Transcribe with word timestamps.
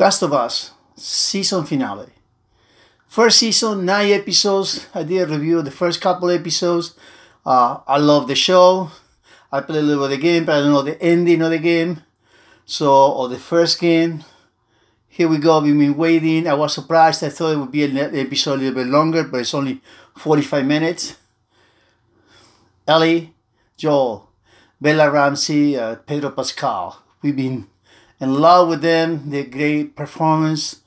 Last 0.00 0.22
of 0.22 0.32
Us 0.32 0.70
season 0.96 1.66
finale. 1.66 2.08
First 3.06 3.40
season, 3.40 3.84
nine 3.84 4.12
episodes. 4.12 4.86
I 4.94 5.02
did 5.02 5.20
a 5.20 5.26
review 5.26 5.58
of 5.58 5.66
the 5.66 5.70
first 5.70 6.00
couple 6.00 6.30
episodes. 6.30 6.94
Uh, 7.44 7.80
I 7.86 7.98
love 7.98 8.26
the 8.26 8.34
show. 8.34 8.90
I 9.52 9.60
played 9.60 9.80
a 9.80 9.82
little 9.82 10.08
bit 10.08 10.14
of 10.14 10.18
the 10.18 10.26
game, 10.26 10.46
but 10.46 10.54
I 10.54 10.60
don't 10.60 10.72
know 10.72 10.80
the 10.80 11.02
ending 11.02 11.42
of 11.42 11.50
the 11.50 11.58
game. 11.58 12.00
So, 12.64 13.12
or 13.12 13.28
the 13.28 13.38
first 13.38 13.78
game. 13.78 14.24
Here 15.06 15.28
we 15.28 15.36
go. 15.36 15.60
We've 15.60 15.78
been 15.78 15.98
waiting. 15.98 16.48
I 16.48 16.54
was 16.54 16.72
surprised. 16.72 17.22
I 17.22 17.28
thought 17.28 17.52
it 17.52 17.58
would 17.58 17.70
be 17.70 17.84
an 17.84 17.98
episode 17.98 18.54
a 18.54 18.62
little 18.62 18.82
bit 18.82 18.86
longer, 18.86 19.24
but 19.24 19.42
it's 19.42 19.52
only 19.52 19.82
45 20.16 20.64
minutes. 20.64 21.18
Ellie, 22.88 23.34
Joel, 23.76 24.30
Bella 24.80 25.10
Ramsey, 25.10 25.76
uh, 25.76 25.96
Pedro 25.96 26.30
Pascal. 26.30 27.02
We've 27.20 27.36
been 27.36 27.66
in 28.20 28.34
love 28.34 28.68
with 28.68 28.82
them. 28.82 29.30
Their 29.30 29.44
great 29.44 29.96
performance. 29.96 30.80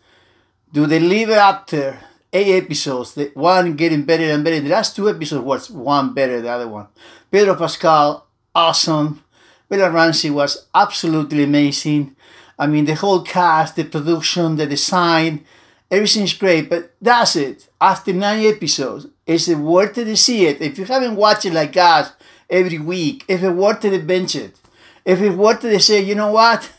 Do 0.71 0.85
they 0.85 0.99
live 0.99 1.29
up 1.29 1.67
to 1.67 1.97
eight 2.31 2.63
episodes? 2.63 3.13
The 3.13 3.31
one 3.33 3.75
getting 3.75 4.03
better 4.03 4.23
and 4.23 4.43
better. 4.43 4.59
The 4.59 4.69
last 4.69 4.95
two 4.95 5.09
episodes 5.09 5.43
was 5.43 5.69
one 5.69 6.13
better 6.13 6.35
than 6.35 6.43
the 6.43 6.51
other 6.51 6.67
one. 6.67 6.87
Pedro 7.31 7.55
Pascal, 7.55 8.27
awesome. 8.53 9.23
Bella 9.69 9.89
Ramsey 9.89 10.29
was 10.29 10.67
absolutely 10.75 11.43
amazing. 11.43 12.15
I 12.59 12.67
mean, 12.67 12.85
the 12.85 12.93
whole 12.93 13.23
cast, 13.23 13.75
the 13.75 13.83
production, 13.83 14.55
the 14.55 14.67
design, 14.67 15.43
everything's 15.89 16.33
great. 16.33 16.69
But 16.69 16.93
that's 17.01 17.35
it. 17.35 17.67
After 17.81 18.13
nine 18.13 18.45
episodes, 18.45 19.07
is 19.25 19.49
it 19.49 19.57
worth 19.57 19.97
it 19.97 20.05
to 20.05 20.15
see 20.15 20.45
it? 20.45 20.61
If 20.61 20.77
you 20.77 20.85
haven't 20.85 21.15
watched 21.15 21.45
it 21.45 21.53
like 21.53 21.75
us 21.75 22.11
every 22.49 22.77
week, 22.77 23.25
if 23.27 23.41
it's 23.41 23.53
worth 23.53 23.83
it 23.85 23.91
to 23.91 23.99
binge 23.99 24.35
it, 24.35 24.59
if 25.05 25.21
it's 25.21 25.35
worth 25.35 25.65
it 25.65 25.71
to 25.71 25.79
say, 25.79 26.01
you 26.01 26.15
know 26.15 26.31
what, 26.31 26.71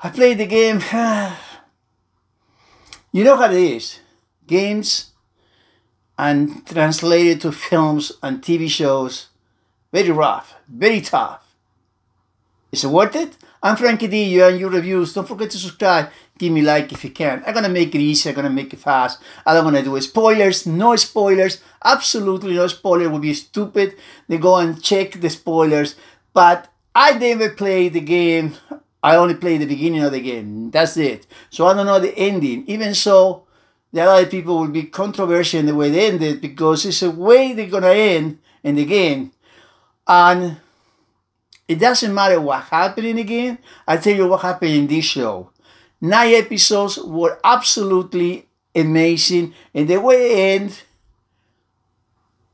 I 0.00 0.10
played 0.10 0.38
the 0.38 0.46
game. 0.46 0.76
you 3.12 3.24
know 3.24 3.36
how 3.36 3.50
it 3.50 3.56
is. 3.56 3.98
Games 4.46 5.10
and 6.16 6.64
translated 6.66 7.40
to 7.40 7.50
films 7.52 8.12
and 8.22 8.40
TV 8.40 8.68
shows, 8.68 9.28
very 9.92 10.10
rough, 10.10 10.54
very 10.68 11.00
tough. 11.00 11.42
Is 12.70 12.84
it 12.84 12.88
worth 12.88 13.16
it? 13.16 13.36
I'm 13.60 13.76
Frankie 13.76 14.06
D. 14.06 14.22
You 14.24 14.44
and 14.44 14.60
your 14.60 14.70
reviews. 14.70 15.14
Don't 15.14 15.26
forget 15.26 15.50
to 15.50 15.58
subscribe. 15.58 16.10
Give 16.38 16.52
me 16.52 16.62
like 16.62 16.92
if 16.92 17.02
you 17.02 17.10
can. 17.10 17.42
I'm 17.44 17.54
gonna 17.54 17.68
make 17.68 17.92
it 17.92 18.00
easy. 18.00 18.28
I'm 18.28 18.36
gonna 18.36 18.50
make 18.50 18.72
it 18.72 18.78
fast. 18.78 19.20
I 19.44 19.52
don't 19.52 19.64
wanna 19.64 19.82
do 19.82 20.00
spoilers. 20.00 20.64
No 20.64 20.94
spoilers. 20.94 21.60
Absolutely 21.84 22.54
no 22.54 22.68
spoiler. 22.68 23.08
would 23.08 23.22
be 23.22 23.34
stupid. 23.34 23.96
They 24.28 24.38
go 24.38 24.58
and 24.58 24.80
check 24.80 25.12
the 25.12 25.30
spoilers. 25.30 25.96
But 26.32 26.68
I 26.94 27.18
never 27.18 27.50
played 27.50 27.94
the 27.94 28.00
game. 28.00 28.54
I 29.02 29.16
only 29.16 29.34
play 29.34 29.56
the 29.58 29.66
beginning 29.66 30.02
of 30.02 30.12
the 30.12 30.20
game. 30.20 30.70
That's 30.70 30.96
it. 30.96 31.26
So 31.50 31.66
I 31.66 31.74
don't 31.74 31.86
know 31.86 32.00
the 32.00 32.16
ending. 32.16 32.64
Even 32.66 32.94
so, 32.94 33.44
there 33.92 34.08
are 34.08 34.16
other 34.16 34.26
people 34.26 34.58
will 34.58 34.68
be 34.68 34.84
controversial 34.84 35.60
in 35.60 35.66
the 35.66 35.74
way 35.74 35.90
they 35.90 36.08
ended 36.08 36.40
because 36.40 36.84
it's 36.84 37.02
a 37.02 37.10
way 37.10 37.52
they're 37.52 37.66
gonna 37.70 37.88
end 37.88 38.38
in 38.62 38.74
the 38.74 38.84
game. 38.84 39.32
And 40.06 40.56
it 41.68 41.78
doesn't 41.78 42.14
matter 42.14 42.40
what 42.40 42.64
happened 42.64 43.06
in 43.06 43.16
the 43.16 43.24
game. 43.24 43.58
I 43.86 43.98
tell 43.98 44.14
you 44.14 44.26
what 44.26 44.42
happened 44.42 44.72
in 44.72 44.86
this 44.86 45.04
show. 45.04 45.50
Nine 46.00 46.34
episodes 46.34 46.98
were 46.98 47.38
absolutely 47.44 48.46
amazing. 48.74 49.54
And 49.74 49.88
the 49.88 49.98
way 50.00 50.32
it 50.32 50.60
ended, 50.60 50.78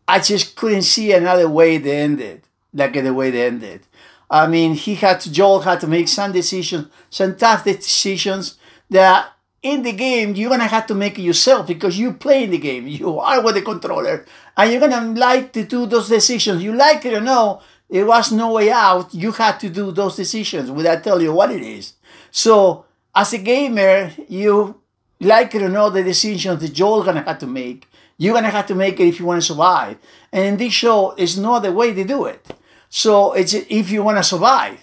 I 0.06 0.18
just 0.18 0.56
couldn't 0.56 0.82
see 0.82 1.12
another 1.12 1.48
way 1.48 1.78
they 1.78 1.98
ended, 2.00 2.42
like 2.72 2.92
the 2.92 3.14
way 3.14 3.30
they 3.30 3.46
ended. 3.46 3.82
I 4.30 4.46
mean, 4.46 4.74
he 4.74 4.94
had 4.94 5.20
to, 5.20 5.32
Joel 5.32 5.60
had 5.60 5.80
to 5.80 5.86
make 5.86 6.08
some 6.08 6.32
decisions, 6.32 6.88
some 7.10 7.36
tough 7.36 7.64
decisions 7.64 8.56
that 8.90 9.34
in 9.64 9.82
the 9.82 9.92
game 9.92 10.34
you're 10.34 10.50
gonna 10.50 10.66
have 10.66 10.86
to 10.86 10.94
make 10.94 11.18
it 11.18 11.22
yourself 11.22 11.66
because 11.66 11.98
you 11.98 12.12
play 12.12 12.44
in 12.44 12.50
the 12.50 12.58
game. 12.58 12.86
You 12.94 13.18
are 13.18 13.42
with 13.42 13.56
the 13.56 13.62
controller, 13.62 14.24
and 14.56 14.70
you're 14.70 14.80
gonna 14.80 15.18
like 15.18 15.52
to 15.54 15.64
do 15.64 15.86
those 15.86 16.08
decisions. 16.08 16.62
You 16.62 16.74
like 16.74 17.04
it 17.04 17.14
or 17.14 17.20
no, 17.20 17.60
there 17.90 18.06
was 18.06 18.30
no 18.30 18.52
way 18.52 18.70
out. 18.70 19.12
You 19.14 19.32
had 19.32 19.58
to 19.60 19.70
do 19.70 19.90
those 19.90 20.16
decisions 20.16 20.70
without 20.70 21.02
telling 21.02 21.24
you 21.24 21.32
what 21.32 21.50
it 21.50 21.62
is. 21.62 21.94
So 22.30 22.84
as 23.14 23.32
a 23.32 23.38
gamer, 23.38 24.12
you 24.28 24.80
like 25.20 25.54
it 25.54 25.62
or 25.62 25.68
not, 25.68 25.90
the 25.90 26.02
decisions 26.02 26.60
that 26.60 26.78
you're 26.78 27.04
gonna 27.04 27.22
have 27.22 27.38
to 27.38 27.46
make. 27.46 27.88
You're 28.18 28.34
gonna 28.34 28.50
have 28.50 28.66
to 28.66 28.74
make 28.74 29.00
it 29.00 29.08
if 29.08 29.18
you 29.18 29.26
want 29.26 29.40
to 29.40 29.46
survive. 29.46 29.96
And 30.30 30.44
in 30.44 30.56
this 30.56 30.72
show, 30.72 31.14
it's 31.16 31.36
not 31.36 31.60
the 31.60 31.72
way 31.72 31.92
they 31.92 32.04
do 32.04 32.26
it. 32.26 32.46
So 32.88 33.32
it's 33.32 33.54
if 33.54 33.90
you 33.90 34.02
want 34.02 34.18
to 34.18 34.22
survive. 34.22 34.78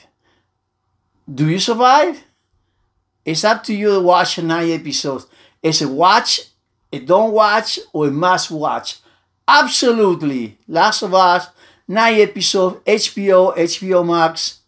Do 1.34 1.50
you 1.50 1.60
survive? 1.60 2.24
It's 3.24 3.44
up 3.44 3.64
to 3.66 3.74
you 3.74 3.92
to 3.92 4.00
watch 4.02 4.38
nine 4.40 4.70
episodes. 4.72 5.28
It's 5.62 5.82
a 5.82 5.88
watch, 5.88 6.42
a 6.92 7.00
don't 7.00 7.32
watch, 7.32 7.80
or 7.94 8.08
a 8.08 8.12
must 8.12 8.52
watch. 8.52 9.00
Absolutely. 9.48 10.58
Last 10.68 11.04
of 11.04 11.14
Us 11.14 11.48
nine 11.92 12.22
episodes, 12.22 12.78
HBO, 12.86 13.56
HBO 13.56 14.06
Max. 14.06 14.60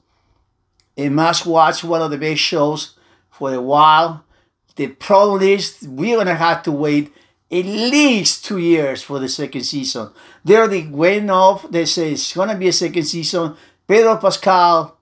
A 0.97 1.09
must 1.09 1.45
watch, 1.45 1.83
one 1.83 2.01
of 2.01 2.11
the 2.11 2.17
best 2.17 2.41
shows 2.41 2.95
for 3.31 3.53
a 3.53 3.61
while. 3.61 4.23
The 4.75 4.87
problem 4.87 5.41
is 5.41 5.77
we're 5.87 6.17
gonna 6.17 6.35
have 6.35 6.63
to 6.63 6.71
wait 6.71 7.11
at 7.53 7.65
least 7.65 8.45
two 8.45 8.57
years 8.57 9.03
for 9.03 9.19
the 9.19 9.29
second 9.29 9.61
season. 9.63 10.09
They 10.43 10.57
already 10.57 10.87
went 10.87 11.29
off. 11.29 11.69
They 11.69 11.85
say 11.85 12.13
it's 12.13 12.33
gonna 12.33 12.55
be 12.55 12.67
a 12.67 12.73
second 12.73 13.03
season. 13.03 13.55
Pedro 13.87 14.17
Pascal, 14.17 14.97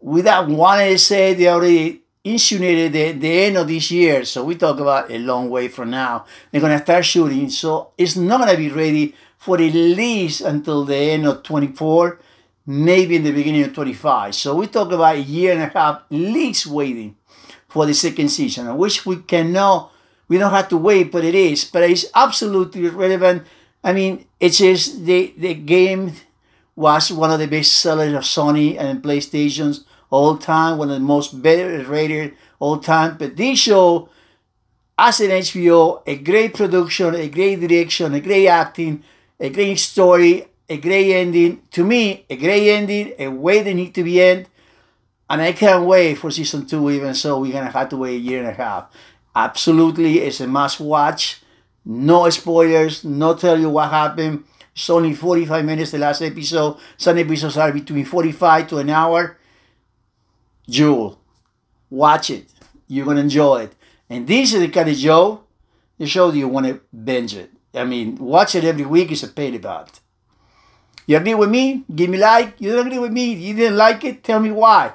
without 0.00 0.48
one 0.48 0.78
to 0.78 0.98
say, 0.98 1.34
they 1.34 1.48
already 1.48 2.02
insinuated 2.24 2.92
the, 2.92 3.12
the 3.12 3.44
end 3.44 3.56
of 3.56 3.68
this 3.68 3.90
year. 3.90 4.24
So 4.24 4.44
we 4.44 4.56
talk 4.56 4.80
about 4.80 5.10
a 5.10 5.18
long 5.18 5.48
way 5.48 5.68
from 5.68 5.90
now. 5.90 6.24
They're 6.50 6.60
gonna 6.60 6.82
start 6.82 7.04
shooting. 7.04 7.48
So 7.50 7.92
it's 7.96 8.16
not 8.16 8.40
gonna 8.40 8.56
be 8.56 8.70
ready 8.70 9.14
for 9.38 9.56
at 9.56 9.72
least 9.72 10.40
until 10.42 10.84
the 10.84 10.96
end 10.96 11.26
of 11.26 11.42
24, 11.42 12.18
maybe 12.66 13.16
in 13.16 13.22
the 13.22 13.32
beginning 13.32 13.62
of 13.62 13.72
25. 13.74 14.34
So 14.34 14.56
we 14.56 14.66
talk 14.66 14.92
about 14.92 15.16
a 15.16 15.20
year 15.20 15.52
and 15.52 15.62
a 15.62 15.66
half 15.68 16.02
at 16.02 16.04
least 16.10 16.66
waiting 16.66 17.16
for 17.68 17.86
the 17.86 17.94
second 17.94 18.28
season. 18.28 18.76
which 18.76 19.06
we 19.06 19.16
can 19.16 19.52
know 19.52 19.90
we 20.30 20.38
don't 20.38 20.52
have 20.52 20.68
to 20.68 20.76
wait, 20.76 21.10
but 21.10 21.24
it 21.24 21.34
is. 21.34 21.64
But 21.64 21.82
it's 21.82 22.06
absolutely 22.14 22.88
relevant. 22.88 23.42
I 23.82 23.92
mean, 23.92 24.26
it's 24.38 24.58
just 24.58 25.04
the 25.04 25.34
the 25.36 25.54
game 25.54 26.12
was 26.76 27.10
one 27.12 27.32
of 27.32 27.40
the 27.40 27.48
best 27.48 27.72
sellers 27.74 28.14
of 28.14 28.22
Sony 28.22 28.78
and 28.78 29.02
PlayStations 29.02 29.84
all 30.08 30.38
time, 30.38 30.78
one 30.78 30.88
of 30.88 30.94
the 30.94 31.00
most 31.00 31.42
better 31.42 31.82
rated 31.84 32.34
all 32.60 32.78
time. 32.78 33.16
But 33.18 33.36
this 33.36 33.58
show, 33.58 34.08
as 34.96 35.20
an 35.20 35.30
HBO, 35.30 36.02
a 36.06 36.16
great 36.16 36.54
production, 36.54 37.16
a 37.16 37.28
great 37.28 37.58
direction, 37.60 38.14
a 38.14 38.20
great 38.20 38.46
acting, 38.46 39.02
a 39.40 39.50
great 39.50 39.80
story, 39.80 40.46
a 40.68 40.76
great 40.76 41.12
ending. 41.12 41.62
To 41.72 41.84
me, 41.84 42.24
a 42.30 42.36
great 42.36 42.70
ending, 42.70 43.14
a 43.18 43.28
way 43.28 43.62
they 43.62 43.74
need 43.74 43.94
to 43.96 44.04
be 44.04 44.22
end. 44.22 44.46
And 45.28 45.40
I 45.40 45.52
can't 45.52 45.86
wait 45.86 46.18
for 46.18 46.30
season 46.30 46.66
two, 46.66 46.90
even 46.90 47.14
so 47.14 47.40
we're 47.40 47.52
gonna 47.52 47.70
have 47.70 47.88
to 47.90 47.96
wait 47.96 48.16
a 48.16 48.18
year 48.18 48.40
and 48.40 48.48
a 48.48 48.52
half. 48.52 48.90
Absolutely, 49.34 50.18
it's 50.18 50.40
a 50.40 50.46
must 50.46 50.80
watch. 50.80 51.42
No 51.84 52.28
spoilers, 52.30 53.04
no 53.04 53.34
tell 53.34 53.58
you 53.58 53.70
what 53.70 53.90
happened. 53.90 54.44
It's 54.74 54.90
only 54.90 55.14
45 55.14 55.64
minutes, 55.64 55.90
the 55.90 55.98
last 55.98 56.22
episode. 56.22 56.78
Some 56.96 57.18
episodes 57.18 57.56
are 57.56 57.72
between 57.72 58.04
45 58.04 58.68
to 58.68 58.78
an 58.78 58.90
hour. 58.90 59.38
Jewel, 60.68 61.20
watch 61.88 62.30
it. 62.30 62.50
You're 62.86 63.06
gonna 63.06 63.20
enjoy 63.20 63.62
it. 63.62 63.74
And 64.08 64.26
this 64.26 64.52
is 64.52 64.60
the 64.60 64.68
kind 64.68 64.88
of 64.88 64.96
show, 64.96 65.44
the 65.98 66.06
show 66.06 66.30
that 66.30 66.38
you 66.38 66.48
want 66.48 66.66
to 66.66 66.80
binge 66.92 67.34
it. 67.34 67.50
I 67.74 67.84
mean, 67.84 68.16
watch 68.16 68.54
it 68.54 68.64
every 68.64 68.84
week 68.84 69.12
is 69.12 69.22
a 69.22 69.28
paid 69.28 69.54
about. 69.54 70.00
You 71.06 71.16
agree 71.16 71.34
with 71.34 71.50
me? 71.50 71.84
Give 71.94 72.10
me 72.10 72.18
like. 72.18 72.54
You 72.60 72.72
don't 72.72 72.86
agree 72.86 72.98
with 72.98 73.12
me? 73.12 73.32
You 73.32 73.54
didn't 73.54 73.76
like 73.76 74.04
it? 74.04 74.22
Tell 74.22 74.40
me 74.40 74.50
why. 74.50 74.92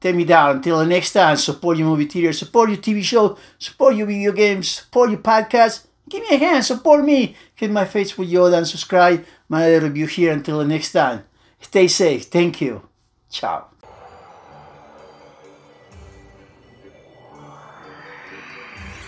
Tell 0.00 0.12
me 0.12 0.24
down. 0.24 0.56
Until 0.56 0.78
the 0.78 0.86
next 0.86 1.12
time, 1.12 1.36
support 1.36 1.76
your 1.76 1.88
movie 1.88 2.06
theater, 2.06 2.32
support 2.32 2.70
your 2.70 2.78
TV 2.78 3.02
show, 3.02 3.36
support 3.58 3.96
your 3.96 4.06
video 4.06 4.32
games, 4.32 4.68
support 4.68 5.10
your 5.10 5.20
podcast. 5.20 5.86
Give 6.08 6.22
me 6.22 6.36
a 6.36 6.38
hand, 6.38 6.64
support 6.64 7.04
me. 7.04 7.36
Hit 7.54 7.70
my 7.70 7.84
face 7.84 8.16
with 8.16 8.30
Yoda 8.30 8.58
and 8.58 8.66
subscribe. 8.66 9.24
My 9.48 9.74
review 9.76 10.06
here. 10.06 10.32
Until 10.32 10.58
the 10.58 10.64
next 10.64 10.92
time, 10.92 11.24
stay 11.60 11.88
safe. 11.88 12.24
Thank 12.24 12.60
you. 12.60 12.82
Ciao. 13.30 13.77